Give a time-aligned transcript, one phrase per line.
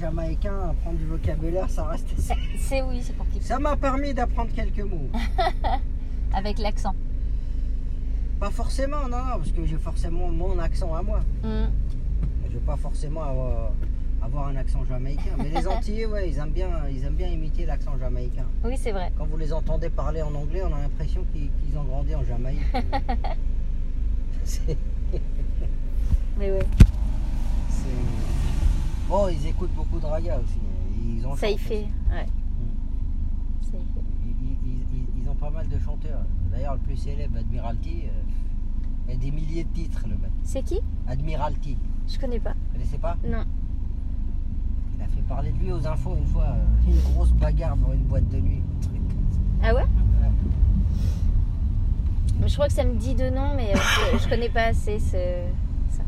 [0.00, 2.08] jamaïcain, apprendre du vocabulaire, ça reste.
[2.58, 3.44] C'est oui, c'est compliqué.
[3.44, 5.10] Ça m'a permis d'apprendre quelques mots.
[6.32, 6.94] Avec l'accent.
[8.38, 11.20] Pas forcément, non, non, parce que j'ai forcément mon accent à moi.
[11.42, 11.66] Hmm.
[12.46, 13.72] Je vais pas forcément avoir,
[14.22, 15.36] avoir un accent jamaïcain.
[15.38, 18.46] Mais les Antillais, ouais, ils aiment bien, ils aiment bien imiter l'accent jamaïcain.
[18.64, 19.12] Oui, c'est vrai.
[19.18, 22.60] Quand vous les entendez parler en anglais, on a l'impression qu'ils ont grandi en Jamaïque.
[26.38, 26.66] Mais ouais.
[29.10, 30.60] Bon, ils écoutent beaucoup de raga aussi.
[31.18, 31.86] Ils en Ça y fait.
[32.10, 32.26] Ouais.
[33.62, 34.04] Ça y fait.
[34.24, 36.22] Ils, ils- ils- ils ont pas mal de chanteurs.
[36.52, 38.22] D'ailleurs, le plus célèbre, Admiralty, euh,
[39.08, 40.30] il y a des milliers de titres, le mec.
[40.44, 40.80] C'est qui?
[41.08, 41.76] Admiralty,
[42.08, 42.52] Je connais pas.
[42.52, 43.16] vous connaissez pas?
[43.28, 43.44] Non.
[44.96, 47.92] Il a fait parler de lui aux infos une fois, euh, une grosse bagarre dans
[47.92, 48.62] une boîte de nuit.
[48.76, 49.38] un truc comme ça.
[49.64, 49.82] Ah ouais?
[49.82, 50.30] Ouais.
[52.48, 53.78] Je crois que ça me dit de nom, mais euh,
[54.12, 55.16] je, je connais pas assez ce.
[55.90, 56.02] Ça.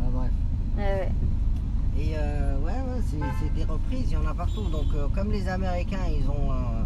[0.00, 0.30] Ah, bref.
[0.82, 1.08] Ouais.
[1.98, 4.62] Et euh, ouais, ouais, c'est c'est des reprises, il y en a partout.
[4.70, 6.50] Donc, euh, comme les Américains, ils ont.
[6.52, 6.82] euh,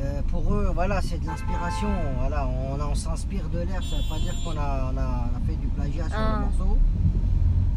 [0.00, 1.88] euh, pour eux, voilà, c'est de l'inspiration.
[2.20, 5.36] Voilà, on, on s'inspire de l'air, ça veut pas dire qu'on a, on a, on
[5.36, 6.38] a fait du plagiat sur Ah.
[6.40, 6.78] le morceau.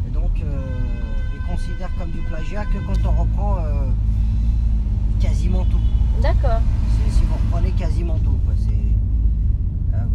[0.06, 0.60] Et donc, euh,
[1.34, 3.88] ils considèrent comme du plagiat que quand on reprend euh,
[5.20, 5.80] quasiment tout.
[6.22, 6.60] D'accord.
[6.60, 8.51] C'est- Si vous reprenez quasiment tout, quoi.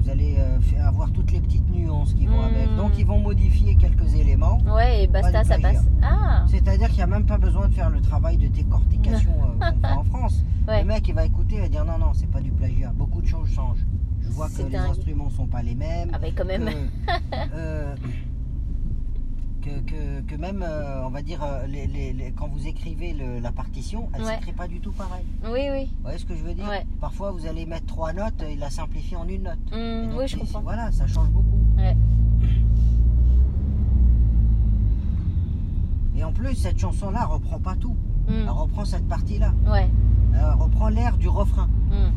[0.08, 2.46] Vous allez euh, avoir toutes les petites nuances qui vont Hmm.
[2.46, 2.76] avec.
[2.78, 4.60] Donc, ils vont modifier quelques éléments.
[4.66, 5.84] Ouais, et basta, ça passe.
[6.02, 9.70] Ah C'est-à-dire qu'il n'y a même pas besoin de faire le travail de décortication euh,
[9.70, 10.46] qu'on fait en France.
[10.66, 10.80] Ouais.
[10.84, 12.94] Le mec, il va écouter et va dire non, non, c'est pas du plagiat.
[12.96, 13.86] Beaucoup de choses changent.
[14.22, 16.12] Je vois que les instruments sont pas les mêmes.
[16.14, 16.66] Ah, bah quand même.
[16.66, 16.72] Que,
[17.54, 17.96] euh,
[19.68, 23.14] que, que- que même, euh, on va dire, euh, les- les- les- quand vous écrivez
[23.14, 24.36] le- la partition, elle ne Ouais.
[24.36, 25.26] s'écrit pas du tout pareil.
[25.46, 25.86] Oui, oui.
[25.98, 26.68] Vous voyez ce que je veux dire?
[26.68, 26.86] Ouais.
[27.02, 29.58] Parfois, vous allez mettre trois notes, il la simplifie en une note.
[29.74, 30.62] Et donc, oui, je comprends.
[30.62, 31.58] Voilà, ça change beaucoup.
[31.78, 31.96] Ouais.
[36.16, 37.96] Et en plus, cette chanson-là reprend pas tout.
[38.28, 38.32] Hmm.
[38.44, 39.54] Elle reprend cette partie-là.
[39.72, 39.90] Ouais.
[40.34, 41.68] Elle reprend l'air du refrain.
[41.90, 42.12] Hmm.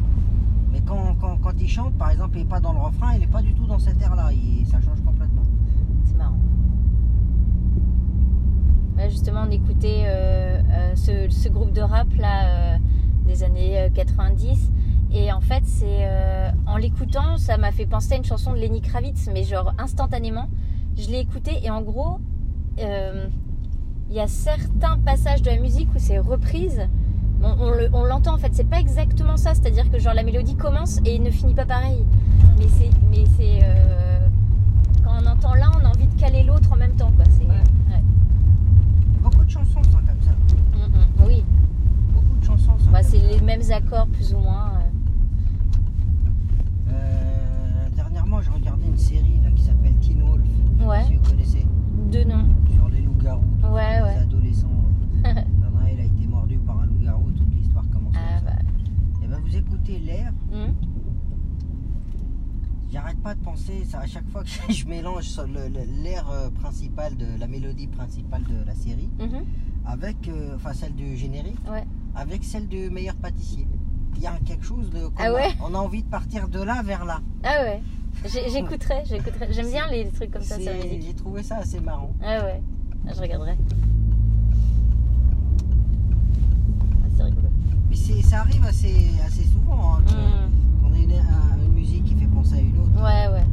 [0.72, 3.20] Mais quand, quand, quand il chante, par exemple, il n'est pas dans le refrain, il
[3.20, 4.30] n'est pas du tout dans cet air-là.
[4.66, 5.42] Ça change complètement.
[6.04, 6.36] C'est marrant.
[8.89, 12.76] Ouais, justement, on écoutait euh, euh, ce, ce groupe de rap là euh,
[13.26, 14.70] des années euh, 90.
[15.12, 16.06] Et en fait, c'est
[16.66, 20.46] en l'écoutant, ça m'a fait penser à une chanson de Lenny Kravitz, mais genre instantanément.
[20.96, 22.18] Je l'ai écouté et en gros,
[22.78, 26.80] il y a certains passages de la musique où c'est reprise.
[27.42, 30.22] On, on le- on l'entend en fait, c'est pas exactement ça, c'est-à-dire que genre la
[30.22, 32.04] mélodie commence et ne finit pas pareil.
[32.58, 32.90] Mais c'est,
[33.36, 33.60] c'est
[35.02, 37.24] quand on entend l'un, on a envie de caler l'autre en même temps quoi.
[37.36, 37.46] C'est.
[37.46, 37.64] ouais.
[37.88, 40.30] Il y a beaucoup de chansons sont comme ça.
[40.76, 41.44] Mm, oui,
[42.14, 44.72] Beaucoup de chansons sont Bah, c'est les mêmes accords plus ou moins.
[46.88, 46.92] euh.
[46.92, 50.42] Euh, dernièrement, je regardais une série là, qui s'appelle Teen Wolf.
[50.86, 51.04] Ouais.
[51.04, 51.66] Si vous connaissez,
[52.12, 52.46] Deux noms.
[52.74, 53.42] sur les loups-garous.
[53.72, 54.16] Ouais, les ouais.
[54.22, 54.68] adolescents.
[55.26, 58.54] euh, L'un, il a été mordu par un loup-garou, toute l'histoire commence Ah comme ça.
[58.56, 58.62] bah.
[59.24, 60.72] Et ben vous écoutez l'air, hmm.
[62.92, 65.26] J'arrête pas de penser, ça, à chaque fois que je mélange
[66.02, 69.44] l'air euh, principal de la mélodie principale de la série, Mhm.
[69.86, 71.84] avec, euh, enfin celle du générique, Ouais.
[72.14, 73.66] avec celle du meilleur pâtissier.
[74.16, 75.08] Il y a quelque chose de.
[75.18, 77.20] Ah ouais On a envie de partir de là vers là.
[77.44, 77.80] Ah ouais.
[78.26, 79.52] J'écouterai, j'écouterai.
[79.52, 81.02] J'aime bien les trucs comme ça sur la C'est- musique.
[81.06, 82.12] J'ai trouvé ça assez marrant.
[82.22, 82.60] Ah ouais.
[83.08, 83.56] Ah, je regarderai.
[86.90, 87.48] Ah, c'est rigolo.
[87.88, 90.82] Mais ça arrive assez, assez souvent hein, Hmm.
[90.82, 91.49] qu'on ait une, un-
[93.00, 93.44] Ouais, ouais.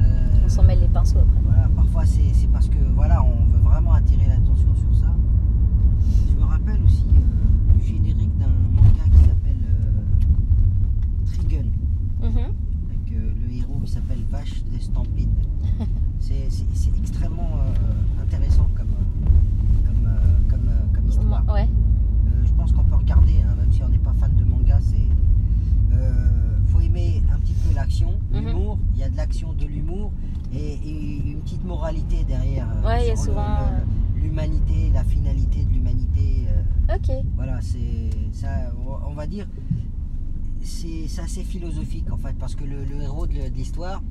[0.00, 1.40] Euh, On s'en mêle les pinceaux après.
[1.44, 5.14] Voilà, parfois c'est c'est parce que voilà, on veut vraiment attirer l'attention sur ça.
[6.30, 11.68] Je me rappelle aussi euh, du générique d'un manga qui s'appelle euh, Trigun,
[12.22, 12.52] Mhm.
[12.90, 15.28] avec euh, le héros qui s'appelle Vache des Stampides.
[16.18, 21.44] C'est c'est- c'est extrêmement euh, intéressant comme, euh, comme, euh, comme, euh, comme histoire.
[21.54, 21.68] Ouais.
[22.26, 24.78] Euh, je pense qu'on peut regarder, hein, même si on n'est pas fan de manga,
[24.80, 24.96] c'est.
[25.92, 28.40] euh, faut aimer un petit peu l'action, Mhm.
[28.46, 28.78] l'humour.
[28.94, 30.12] Il y a de l'action, de l'humour
[30.52, 31.36] et, et
[32.02, 32.68] derrière.
[32.76, 33.58] euh, Ouais, il y a sur le- souvent,
[34.16, 36.46] le- L'humanité, la finalité de l'humanité.
[36.48, 37.24] euh, Ok.
[37.36, 38.48] voilà, c'est ça.
[39.06, 39.46] On va dire,
[40.62, 44.02] c'est c'est assez philosophique en fait, parce que le, le héros de, de l'histoire,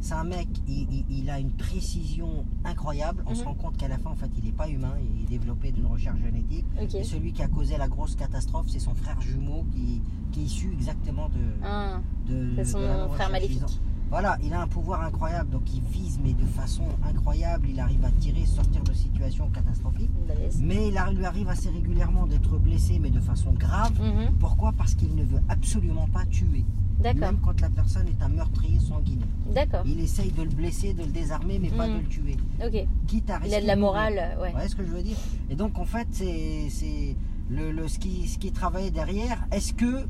[0.00, 3.24] c'est un mec, il, il- il a une précision incroyable.
[3.26, 3.48] On se Mhm.
[3.48, 5.86] rend compte qu'à la fin, en fait, il n'est pas humain, il est développé d'une
[5.86, 6.66] recherche génétique.
[6.94, 10.02] Et celui qui a causé la grosse catastrophe, c'est son frère jumeau qui,
[10.32, 11.40] qui est issu exactement de.
[11.64, 13.62] Ah, de son la frère maléfique.
[14.10, 17.66] Voilà, il a un pouvoir incroyable, donc il vise, mais de façon incroyable.
[17.68, 20.10] Il arrive à tirer, sortir de situations catastrophiques.
[20.50, 23.92] c'est- Mais il lui arrive assez régulièrement d'être blessé, mais de façon grave.
[24.00, 24.34] Mhm.
[24.38, 24.72] Pourquoi?
[24.72, 26.64] Parce qu'il ne veut absolument pas tuer.
[27.00, 29.26] D'accord, Même quand la personne est un meurtrier sanguinaire.
[29.52, 32.36] d'accord, Il essaye de le blesser, de le désarmer, mais pas de le tuer.
[32.64, 32.86] ok.
[33.08, 34.48] Quitte à Il a de la morale, euh, ouais.
[34.48, 35.16] Vous voyez ce que je veux dire?
[35.50, 37.16] Et donc en fait, c'est c'est
[37.50, 39.44] le, le- ce, qui, ce qui travaillait derrière.
[39.50, 40.06] Est-ce que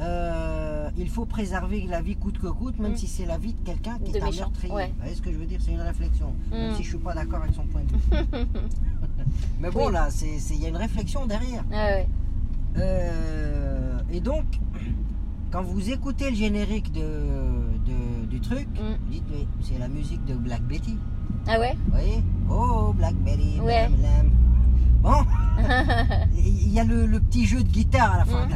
[0.00, 2.96] euh, il faut préserver la vie coûte que coûte, même Mm.
[2.96, 4.86] si c'est la vie de quelqu'un qui De est un méchant, meurtrier ouais.
[4.88, 5.60] Vous voyez ce que je veux dire?
[5.62, 6.76] C'est une réflexion, même Mm.
[6.76, 7.98] si je suis pas d'accord avec son point de vue.
[9.60, 9.92] Mais bon, Oui.
[9.92, 11.64] là, il y a une réflexion derrière.
[11.72, 12.08] Ah ouais.
[12.78, 14.44] Euh, et donc,
[15.50, 18.96] quand vous écoutez le générique de, de- du truc, Mm.
[19.04, 20.96] vous dites mais c'est la musique de Black Betty.
[21.46, 21.74] Ah ouais?
[21.86, 22.22] Vous voyez?
[22.50, 23.88] Oh, Black Betty, Ouais.
[23.88, 24.30] blam, blam.
[25.02, 25.24] Bon,
[26.36, 28.46] il y a le, le petit jeu de guitare à la fin.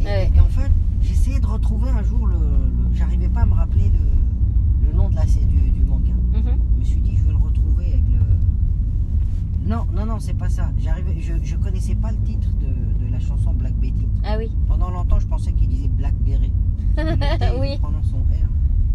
[0.00, 0.30] Et, Ouais.
[0.34, 0.70] et en fait,
[1.00, 2.34] j'essayais de retrouver un jour le.
[2.36, 6.12] le- J'arrivais pas à me rappeler le, le nom de la du, du manga.
[6.32, 6.58] Mhm.
[6.74, 9.68] Je me suis dit, je vais le retrouver avec le.
[9.68, 10.70] Non, non, non, c'est pas ça.
[10.78, 14.06] J'arrivais, je, je connaissais pas le titre de, de la chanson Black Betty.
[14.24, 16.52] Ah oui, Pendant longtemps, je pensais qu'il disait Blackberry.
[17.60, 17.76] Oui.
[17.78, 18.48] prononce son R.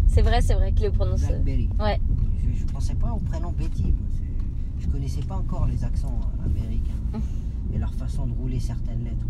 [0.08, 1.20] c'est vrai, c'est vrai qu'il le prononce.
[1.26, 1.68] Blackberry.
[1.78, 2.00] Ouais,
[2.42, 3.92] Je, je pensais pas au prénom Betty.
[4.80, 6.90] Je connaissais pas encore les accents euh, américains
[7.74, 9.26] et leur façon de rouler certaines lettres.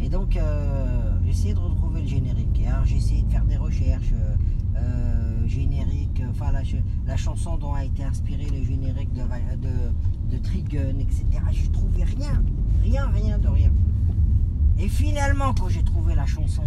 [0.00, 2.60] Et donc, euh, j'ai essayé de retrouver le générique.
[2.60, 4.12] Et alors, j'ai essayé de faire des recherches.
[4.14, 4.34] euh,
[4.76, 9.22] euh, générique, euh, enfin la, ch- la chanson dont a été inspiré le générique de,
[9.22, 11.24] de, de Trigun, etc.
[11.52, 12.44] Je trouvais rien,
[12.84, 13.72] rien, rien de rien.
[14.78, 16.62] Et finalement, quand j'ai trouvé la chanson,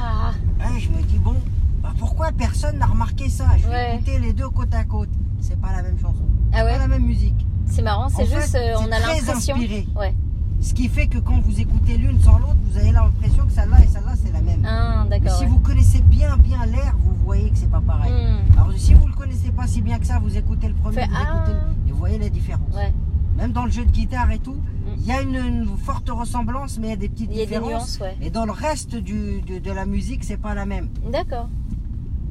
[0.00, 1.36] Ah, Hein, je me dis, bon,
[1.82, 3.56] bah pourquoi personne n'a remarqué ça?
[3.58, 3.94] Je vais Ouais.
[3.96, 5.10] écouter les deux côte à côte.
[5.40, 6.24] C'est pas la même chanson.
[6.52, 7.39] ah ouais, pas la même musique.
[7.70, 9.56] C'est marrant, c'est juste, fait, euh, on a l'impression.
[9.96, 10.14] Ouais.
[10.60, 13.78] Ce qui fait que quand vous écoutez l'une sans l'autre, vous avez l'impression que celle-là
[13.82, 14.62] et celle-là, c'est la même.
[14.68, 15.32] Ah, d'accord.
[15.32, 15.50] si ouais.
[15.50, 18.12] vous connaissez bien, bien l'air, vous voyez que c'est pas pareil.
[18.12, 18.58] Hmm.
[18.58, 21.06] Alors si vous le connaissez pas si bien que ça, vous écoutez le premier, Fait,
[21.06, 21.36] vous ah.
[21.36, 21.88] écoutez le...
[21.88, 22.74] et vous voyez la différence.
[22.74, 22.92] Ouais,
[23.38, 24.56] Même dans le jeu de guitare et tout,
[24.98, 27.42] il y a une, une forte ressemblance, mais il y a des petites il y
[27.42, 27.70] a des différences.
[27.70, 28.16] nuances, ouais.
[28.20, 30.88] Et dans le reste du, de, de la musique, c'est pas la même.
[31.10, 31.48] D'accord.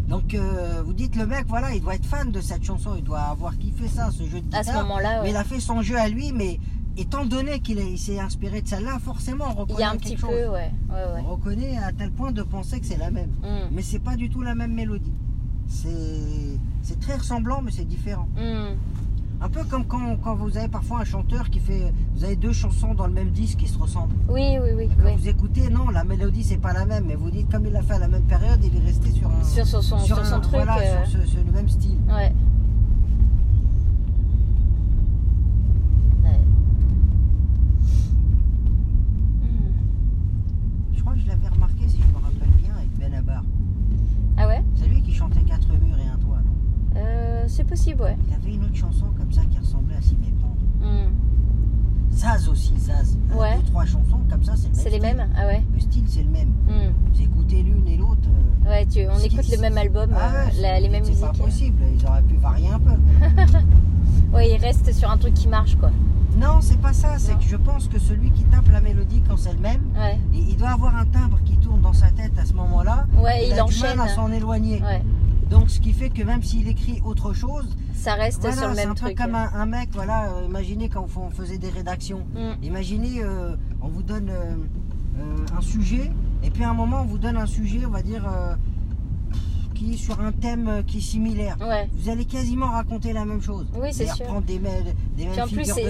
[0.09, 3.03] Donc euh, vous dites le mec, voilà, il doit être fan de cette chanson, il
[3.03, 4.83] doit avoir kiffé ça, ce jeu de À ce guitare.
[4.87, 6.59] moment-là, Mais il a fait son jeu à lui, mais
[6.97, 9.91] étant donné qu'il est- il s'est inspiré de celle-là, forcément on reconnaît il y a
[9.91, 10.29] un petit chose.
[10.31, 10.71] peu, ouais.
[10.89, 11.23] Ouais, ouais.
[11.25, 13.29] On reconnaît à tel point de penser que c'est la même.
[13.43, 13.67] Hmm.
[13.71, 15.13] Mais c'est pas du tout la même mélodie.
[15.67, 18.27] C'est c'est très ressemblant, mais c'est différent.
[18.35, 18.75] Hmm.
[19.41, 21.93] Un peu comme quand, quand vous avez parfois un chanteur qui fait.
[22.15, 24.13] Vous avez deux chansons dans le même disque qui se ressemblent.
[24.27, 24.89] Oui, oui, oui.
[24.97, 25.15] Quand oui.
[25.17, 27.81] vous écoutez, non, la mélodie c'est pas la même, mais vous dites comme il l'a
[27.81, 29.43] fait à la même période, il est resté sur un.
[29.43, 30.55] Sur, sur son, sur un- son truc.
[30.55, 31.97] Voilà, euh, sur ce- ce- le même style.
[32.09, 32.33] Ouais.
[39.41, 40.95] Hmm.
[40.95, 43.43] Je crois que je l'avais remarqué, si je me rappelle bien, avec Benabar.
[44.37, 48.01] Ah ouais C'est lui qui chantait Quatre murs et un toit, non Euh, C'est possible,
[48.03, 48.17] ouais.
[48.27, 50.55] Il avait une autre chanson comme ça qui ressemblait à s'y méprendre.
[50.81, 51.13] Hmm.
[52.13, 53.17] Zaz aussi, Zaz.
[53.31, 53.55] Euh, Ouais.
[53.57, 55.63] Deux, trois chansons comme ça, c'est le même C'est les mêmes Ah ouais.
[55.73, 56.49] Le style, c'est le même.
[56.67, 56.91] Hmm.
[57.13, 58.27] Vous écoutez l'une et l'autre.
[58.65, 61.03] euh, Ouais, tu, on écoute le même album, Ah euh, ouais, c'est- la- les mêmes
[61.05, 61.25] C'est musiques.
[61.25, 62.91] pas possible, ils auraient pu varier un peu.
[64.33, 65.89] Ouais, il reste sur un truc qui marche, quoi.
[66.37, 69.37] Non, c'est pas ça, c'est que je pense que celui qui tape la mélodie quand
[69.37, 72.37] c'est le même, Ouais, il il doit avoir un timbre qui tourne dans sa tête
[72.37, 73.07] à ce moment-là.
[73.23, 73.91] ouais il, il, a enchaîne.
[73.93, 74.81] du mal à s'en éloigner.
[74.83, 75.01] Ouais,
[75.49, 78.75] Donc ce qui fait que même s'il écrit autre chose, ça reste voilà, sur le
[78.75, 79.17] même un peu truc.
[79.17, 82.25] comme un, un mec, voilà, euh, imaginez quand on faisait des rédactions.
[82.35, 82.63] Hmm.
[82.63, 84.55] Imaginez, euh, on vous donne euh,
[85.57, 86.11] un sujet,
[86.43, 88.23] et puis à un moment on vous donne un sujet, on va dire,
[89.79, 91.55] qui est sur un thème euh, qui est similaire.
[91.61, 91.87] Ouais.
[91.95, 93.65] Vous allez quasiment raconter la même chose.
[93.75, 94.17] Oui, c'est sûr.
[94.25, 94.83] reprendre des, mêmes-
[95.15, 95.85] des mêmes Puis en plus, c'est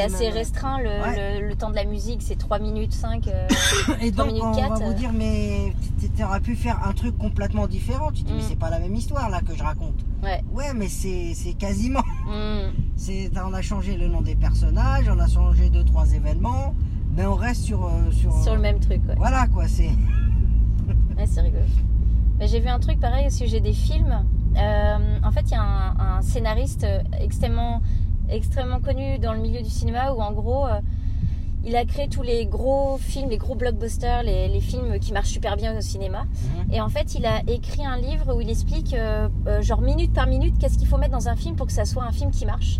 [0.00, 1.40] assez mêmes- restreint le, Ouais.
[1.40, 3.26] le, le temps de la musique, c'est 3 minutes 5.
[4.00, 4.94] Et donc minutes on va vous euh.
[4.94, 5.72] dire, mais
[6.16, 8.12] tu aurais pu faire un truc complètement différent.
[8.12, 8.46] Tu dis, mais Mm.
[8.48, 9.96] c'est pas la même histoire là que je raconte.
[10.22, 10.42] Ouais.
[10.54, 12.02] Ouais, mais c'est quasiment.
[12.26, 12.70] Hmm.
[12.96, 16.74] C'est, on a changé le nom des personnages, on a changé deux trois événements,
[17.16, 18.32] mais on reste sur euh, sur.
[18.42, 19.14] Sur le même truc, ouais.
[19.16, 19.90] Voilà quoi, c'est.
[21.16, 21.62] Ouais, c'est rigolo.
[22.44, 24.22] Mais j'ai vu un truc pareil au sujet des films.
[24.58, 26.86] Euh, en fait, il y a un, un scénariste
[27.18, 27.80] extrêmement,
[28.28, 30.78] extrêmement connu dans le milieu du cinéma où, en gros, euh,
[31.64, 35.30] il a créé tous les gros films, les gros blockbusters, les, les films qui marchent
[35.30, 36.26] super bien au cinéma.
[36.70, 40.12] Et en fait, il a écrit un livre où il explique, euh, euh, genre minute
[40.12, 42.30] par minute, qu'est-ce qu'il faut mettre dans un film pour que ça soit un film
[42.30, 42.78] qui marche.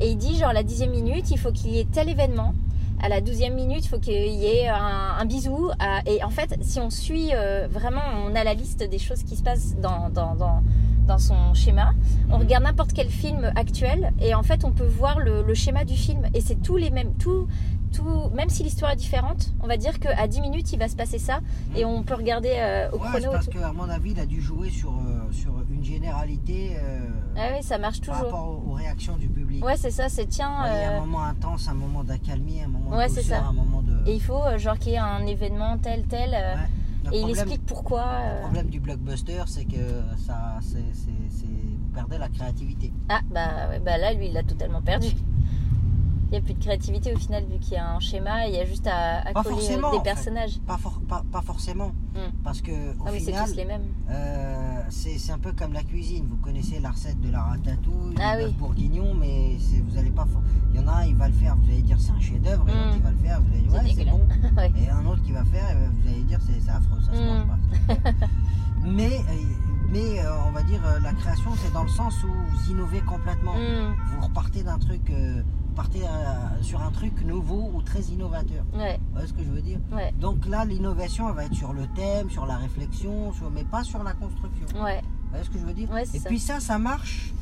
[0.00, 2.54] Et il dit, genre, la dixième minute, il faut qu'il y ait tel événement.
[3.02, 5.70] À la douzième minute, il faut qu'il y ait un, un bisou.
[5.80, 9.22] à- et en fait, si on suit euh, vraiment, on a la liste des choses
[9.24, 10.62] qui se passent dans, dans, dans,
[11.06, 11.94] dans son schéma.
[12.30, 15.84] On regarde n'importe quel film actuel et en fait, on peut voir le, le schéma
[15.84, 16.22] du film.
[16.34, 17.48] Et c'est tous les mêmes, tous,
[17.92, 20.96] tout, même si l'histoire est différente, on va dire qu'à 10 minutes, il va se
[20.96, 21.40] passer ça
[21.76, 23.32] et on peut regarder euh, au Ouais, chrono.
[23.32, 23.58] parce tout.
[23.58, 25.81] qu'à mon avis, il a dû jouer sur, euh, sur une
[26.26, 27.00] généralité euh,
[27.36, 28.32] Ah oui, ça marche par toujours.
[28.32, 29.64] rapport aux, réactions du public.
[29.64, 30.64] Ouais, c'est ça, c'est tiens.
[30.64, 33.40] Il y a euh, un moment intense, un moment d'accalmie, un moment Ouais, de douceur,
[33.40, 33.46] ça.
[33.46, 34.08] un moment de.
[34.08, 36.30] Et il faut euh, genre qu'il y ait un événement tel, tel.
[36.34, 37.16] euh, Ouais.
[37.16, 38.04] Et il explique pourquoi.
[38.04, 42.92] euh, Le problème du blockbuster, c'est que ça, c'est, vous perdez la créativité.
[43.08, 45.08] Ah, bah, bah là, lui, il l'a totalement perdu.
[46.32, 48.54] Il n'y a plus de créativité au final, vu qu'il y a un schéma, il
[48.54, 50.02] y a juste à, à Pas coller euh, des en fait.
[50.02, 50.58] personnages.
[50.66, 52.32] Pas, for- pas, pas forcément, Hmm.
[52.42, 53.82] parce que au Ah oui, c'est final, tous les mêmes.
[54.08, 56.26] euh, c'est, c'est un peu comme la cuisine.
[56.30, 58.50] Vous connaissez la recette de la ratatouille, Ah oui.
[58.58, 60.26] bourguignon, mais c'est, vous allez pas.
[60.72, 62.66] Il y en a un, il va le faire, vous allez dire c'est un chef-d'œuvre,
[62.66, 62.76] et Hmm.
[62.78, 64.20] l'autre il va le faire, vous allez dire C'est ouais, c'est bon.
[64.56, 64.72] Ouais.
[64.82, 67.26] Et un autre qui va faire, vous allez dire c'est, c'est affreux, ça se Hmm.
[67.26, 67.94] mange pas.
[68.82, 69.42] mais euh,
[69.90, 73.00] mais euh, on va dire euh, la création, c'est dans le sens où vous innovez
[73.02, 73.52] complètement.
[73.52, 78.64] Hmm, Vous repartez d'un truc, euh, partez euh, sur un truc nouveau ou très innovateur.
[78.74, 81.54] Ouais, Vous voyez ce que je veux dire ouais, Donc là, l'innovation, elle va être
[81.54, 84.66] sur le thème, sur la réflexion, sur, mais pas sur la construction.
[84.82, 85.00] ouais.
[85.02, 86.28] Vous voyez ce que je veux dire Et ça.
[86.28, 87.32] puis ça, ça marche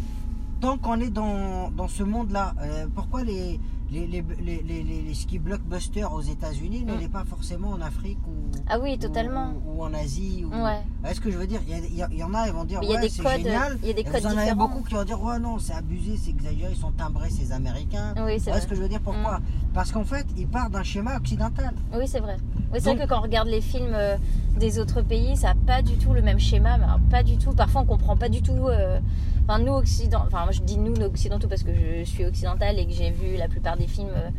[0.61, 2.55] tant qu'on est dans, dans ce monde-là.
[2.61, 3.59] Euh, pourquoi les,
[3.91, 6.99] les, les, les, les, ski blockbusters aux États-Unis ne Mm.
[7.01, 9.53] l'est pas forcément en Afrique ou, Ah oui, totalement.
[9.67, 10.51] ou, ou en Asie ou...
[10.55, 10.83] Ouais.
[11.01, 11.61] Vous voyez ce que je veux dire?
[11.67, 13.79] Il y, en a, ils vont dire Mais il y a ouais, c'est génial.
[13.83, 14.69] il y a des codes vous en avez différents.
[14.69, 18.13] beaucoup qui vont dire ouais non, c'est abusé, c'est exagéré, ils sont timbrés ces Américains.
[18.19, 19.01] Oui, c'est ce que je veux dire?
[19.01, 19.41] Pourquoi?
[19.73, 21.73] Parce qu'en fait, ils partent d'un schéma occidental.
[21.95, 22.37] Oui, c'est vrai.
[22.73, 24.19] Oui, c'est vrai que quand on regarde les films euh,
[24.59, 27.39] des autres pays, ça n'a pas du tout le même schéma, mais alors, pas du
[27.39, 27.53] tout.
[27.53, 28.69] Parfois, on comprend pas du tout.
[28.69, 29.01] euh,
[29.49, 32.87] Enfin, nous occidentaux, enfin, moi je dis nous occidentaux parce que je suis occidentale et
[32.87, 34.31] que j'ai vu la plupart des films euh,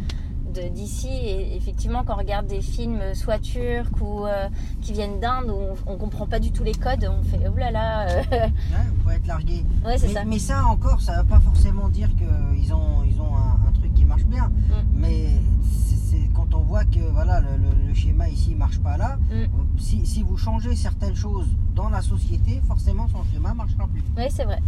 [0.74, 1.08] d'ici.
[1.10, 4.48] Et effectivement, quand on regarde des films soit turcs ou euh,
[4.82, 7.72] qui viennent d'Inde, on, on comprend pas du tout les codes, on fait oh là
[7.72, 8.08] là.
[8.10, 8.50] euh, Hein,
[8.90, 9.64] vous pouvez être largué.
[9.86, 10.24] ouais, mais, ça.
[10.26, 13.94] mais ça encore, ça veut pas forcément dire qu'ils ont, ils ont un, un truc
[13.94, 14.48] qui marche bien.
[14.48, 14.74] Mm.
[14.96, 15.28] Mais
[15.64, 19.80] c'est quand on voit que voilà, le, le- le schéma ici marche pas là, Mm.
[19.80, 24.04] si, si vous changez certaines choses dans la société, forcément son schéma marchera plus.
[24.18, 24.60] Oui, c'est vrai.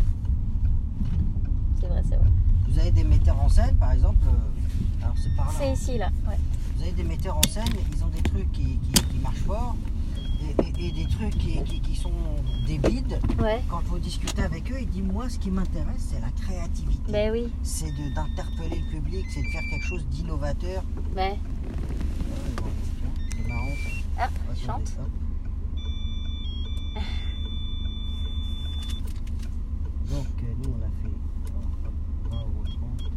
[1.79, 2.27] C'est vrai, c'est vrai.
[2.69, 4.62] Vous avez des metteurs en scène, par exemple, euh,
[5.13, 5.53] alors c'est par là.
[5.57, 6.09] C'est ici là.
[6.27, 6.37] Ouais.
[6.75, 7.63] Vous avez des metteurs en scène,
[7.95, 9.75] ils ont des trucs qui, qui- qui marchent fort
[10.41, 12.11] et, et- et des trucs qui, qui- sont
[12.67, 13.19] des bides.
[13.39, 13.61] Ouais.
[13.69, 17.11] Quand vous discutez avec eux, ils disent Moi, ce qui m'intéresse, c'est la créativité.
[17.11, 17.47] Ben oui.
[17.63, 20.83] C'est d'interpeller le public, c'est de faire quelque chose d'innovateur.
[21.15, 21.37] Ouais.
[23.37, 23.67] C'est marrant.
[23.67, 23.89] ça.
[24.19, 24.91] Ah, chante.
[24.99, 25.09] hop.
[30.11, 31.15] Donc, euh, nous, on a fait
[31.85, 31.93] hop,
[32.29, 33.11] 20 euros 30.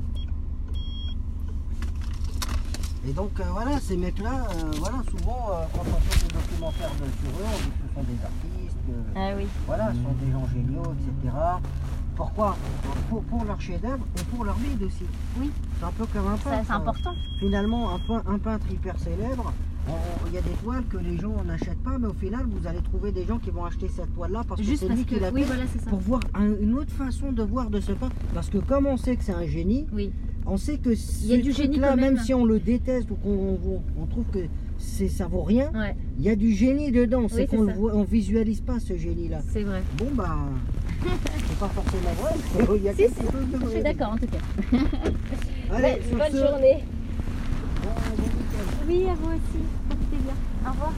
[3.09, 6.91] Et donc, euh, voilà, ces mecs-là, euh, voilà, souvent, euh, quand on fait des documentaires
[6.95, 9.47] de, sur eux, on dit que ce sont des artistes, que, Ah oui.
[9.67, 11.35] voilà, ce sont des gens géniaux, etc.
[12.17, 12.57] Pourquoi?
[13.09, 15.05] Pour, pour leur chef-d'œuvre et pour leur bide aussi.
[15.39, 15.53] Oui.
[15.79, 16.65] C'est un peu comme un peintre.
[16.67, 17.15] c'est important.
[17.39, 19.53] Finalement, un, pein- un peintre hyper célèbre,
[20.27, 22.81] il y a des toiles que les gens n'achètent pas, mais au final, vous allez
[22.81, 25.15] trouver des gens qui vont acheter cette toile-là parce que Juste c'est parce lui qui
[25.15, 25.21] que.
[25.21, 25.91] l'a Oui, voilà, c'est ça.
[25.91, 28.17] pour voir un- une autre façon de voir de ce peintre.
[28.35, 30.11] Parce que comme on sait que c'est un génie, Oui.
[30.47, 32.15] On sait que ce truc-là, quand même.
[32.15, 34.41] même si on le déteste ou qu'on on- on trouve que
[34.79, 37.27] c'est ça vaut rien, Ouais, il y a du génie dedans.
[37.29, 37.73] C'est Oui, c'est qu'on ça.
[37.73, 39.41] le voit- on visualise pas ce génie-là.
[39.53, 39.83] c'est vrai.
[39.99, 40.37] Bon bah,
[41.03, 42.77] c'est pas forcément vrai.
[42.79, 44.79] Il y a Si, quelque si, chose de Je suis d'accord en tout cas.
[45.75, 46.85] Allez, Bonne ce, journée.
[47.83, 48.23] bon, bon.
[48.89, 49.63] Oui, à vous aussi.
[49.89, 50.35] Profitez bien.
[50.69, 50.93] Au revoir.